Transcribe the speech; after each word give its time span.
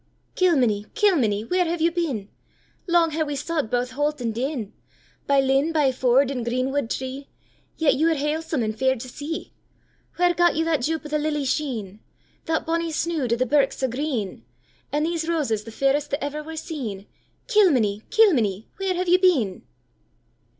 'Kilmeny, 0.33 0.87
Kilmeny, 0.95 1.43
where 1.43 1.65
have 1.65 1.79
you 1.79 1.91
been? 1.91 2.27
Lang 2.87 3.11
hae 3.11 3.21
we 3.21 3.35
sought 3.35 3.69
baith 3.69 3.91
holt 3.91 4.19
and 4.19 4.33
den; 4.33 4.73
By 5.27 5.39
linn, 5.39 5.71
by 5.71 5.91
ford, 5.91 6.31
and 6.31 6.43
green 6.43 6.71
wood 6.71 6.89
tree, 6.89 7.29
Yet 7.77 7.93
you 7.93 8.09
are 8.09 8.15
halesome 8.15 8.63
and 8.63 8.75
fair 8.75 8.95
to 8.95 9.07
see. 9.07 9.53
Where 10.15 10.33
gat 10.33 10.55
you 10.55 10.65
that 10.65 10.81
joup 10.81 11.05
o' 11.05 11.09
the 11.09 11.19
lily 11.19 11.45
scheen? 11.45 11.99
That 12.45 12.65
bonnie 12.65 12.91
snood 12.91 13.33
of 13.33 13.37
the 13.37 13.45
birk 13.45 13.71
sae 13.73 13.87
green? 13.89 14.43
And 14.91 15.05
these 15.05 15.29
roses, 15.29 15.65
the 15.65 15.71
fairest 15.71 16.09
that 16.09 16.23
ever 16.23 16.41
were 16.41 16.57
seen? 16.57 17.05
Kilmeny, 17.45 18.01
Kilmeny, 18.09 18.69
where 18.77 18.95
have 18.95 19.07
you 19.07 19.19
been? 19.19 19.61